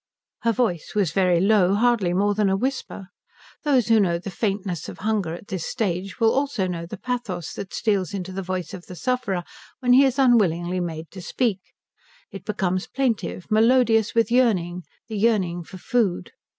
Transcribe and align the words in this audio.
Her 0.41 0.51
voice 0.51 0.95
was 0.95 1.11
very 1.11 1.39
low, 1.39 1.75
hardly 1.75 2.11
more 2.11 2.33
than 2.33 2.49
a 2.49 2.57
whisper. 2.57 3.09
Those 3.61 3.87
who 3.89 3.99
know 3.99 4.17
the 4.17 4.31
faintness 4.31 4.89
of 4.89 4.97
hunger 4.97 5.35
at 5.35 5.49
this 5.49 5.63
stage 5.63 6.19
will 6.19 6.31
also 6.33 6.65
know 6.65 6.87
the 6.87 6.97
pathos 6.97 7.53
that 7.53 7.71
steals 7.71 8.11
into 8.11 8.31
the 8.31 8.41
voice 8.41 8.73
of 8.73 8.87
the 8.87 8.95
sufferer 8.95 9.43
when 9.79 9.93
he 9.93 10.03
is 10.03 10.17
unwillingly 10.17 10.79
made 10.79 11.11
to 11.11 11.21
speak; 11.21 11.59
it 12.31 12.45
becomes 12.45 12.87
plaintive, 12.87 13.45
melodious 13.51 14.15
with 14.15 14.31
yearning, 14.31 14.81
the 15.07 15.17
yearning 15.19 15.63
for 15.63 15.77
food. 15.77 16.31